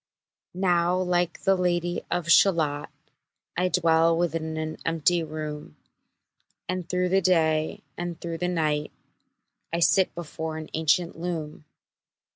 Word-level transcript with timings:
Now 0.55 0.97
like 0.97 1.43
the 1.43 1.55
Lady 1.55 2.01
of 2.09 2.27
Shalott, 2.27 2.89
I 3.55 3.67
dwell 3.67 4.17
within 4.17 4.57
an 4.57 4.77
empty 4.83 5.21
room, 5.23 5.75
And 6.67 6.89
through 6.89 7.09
the 7.09 7.21
day 7.21 7.83
and 7.99 8.19
through 8.19 8.39
the 8.39 8.47
night 8.47 8.91
I 9.71 9.79
sit 9.79 10.15
before 10.15 10.57
an 10.57 10.71
ancient 10.73 11.19
loom. 11.19 11.65